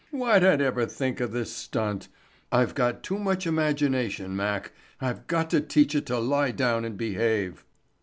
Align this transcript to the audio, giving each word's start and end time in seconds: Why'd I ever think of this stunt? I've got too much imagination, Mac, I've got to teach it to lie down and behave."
Why'd 0.09 0.43
I 0.43 0.53
ever 0.53 0.87
think 0.87 1.19
of 1.19 1.31
this 1.31 1.53
stunt? 1.55 2.07
I've 2.51 2.73
got 2.73 3.03
too 3.03 3.19
much 3.19 3.45
imagination, 3.45 4.35
Mac, 4.35 4.71
I've 4.99 5.27
got 5.27 5.51
to 5.51 5.61
teach 5.61 5.93
it 5.93 6.07
to 6.07 6.17
lie 6.17 6.49
down 6.49 6.85
and 6.85 6.97
behave." 6.97 7.63